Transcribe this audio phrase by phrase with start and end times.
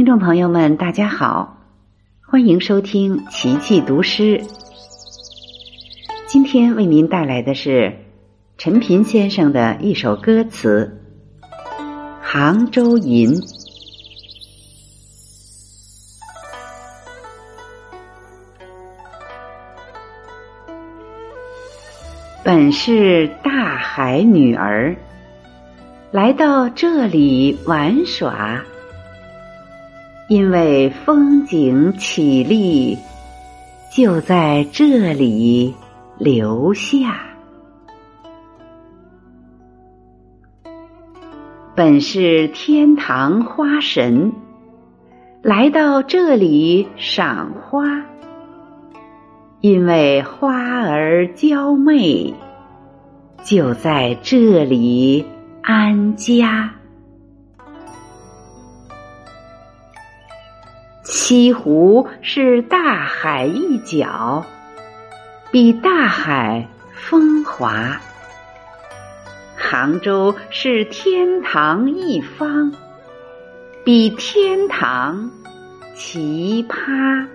[0.00, 1.58] 听众朋友们，大家好，
[2.22, 4.42] 欢迎收听奇迹读诗。
[6.26, 7.98] 今天为您带来的是
[8.56, 11.02] 陈平先生的一首歌词
[12.22, 13.28] 《杭州吟》。
[22.42, 24.96] 本是大海女儿，
[26.10, 28.64] 来到这里玩耍。
[30.30, 32.96] 因为风景绮丽，
[33.92, 35.74] 就在这里
[36.18, 37.20] 留下。
[41.74, 44.32] 本是天堂花神，
[45.42, 48.00] 来到这里赏花。
[49.60, 50.54] 因为花
[50.88, 52.32] 儿娇媚，
[53.42, 55.26] 就在这里
[55.60, 56.72] 安家。
[61.12, 64.46] 西湖是大海一角，
[65.50, 67.98] 比大海风华；
[69.56, 72.72] 杭州是天堂一方，
[73.84, 75.28] 比天堂
[75.96, 77.26] 奇葩。